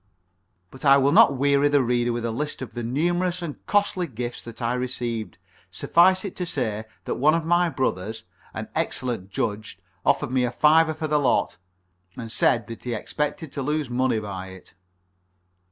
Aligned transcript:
But 0.71 0.83
I 0.83 0.97
will 0.97 1.11
not 1.11 1.37
weary 1.37 1.69
the 1.69 1.83
reader 1.83 2.11
with 2.11 2.25
a 2.25 2.31
list 2.31 2.63
of 2.63 2.73
the 2.73 2.81
numerous 2.81 3.43
and 3.43 3.63
costly 3.67 4.07
gifts 4.07 4.41
that 4.41 4.59
I 4.59 4.73
received. 4.73 5.37
Suffice 5.69 6.25
it 6.25 6.35
to 6.37 6.45
say 6.47 6.85
that 7.05 7.17
one 7.17 7.35
of 7.35 7.45
my 7.45 7.69
brothers, 7.69 8.23
an 8.55 8.67
excellent 8.73 9.29
judge, 9.29 9.77
offered 10.03 10.31
me 10.31 10.43
a 10.43 10.49
fiver 10.49 10.95
for 10.95 11.07
the 11.07 11.19
lot, 11.19 11.59
and 12.17 12.31
said 12.31 12.65
that 12.65 12.83
he 12.83 12.95
expected 12.95 13.51
to 13.51 13.61
lose 13.61 13.91
money 13.91 14.17
by 14.17 14.47
it. 14.47 14.73